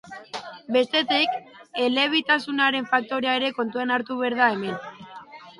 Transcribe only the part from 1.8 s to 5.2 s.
elebitasunaren faktorea ere kontuan hartu behar da hemen.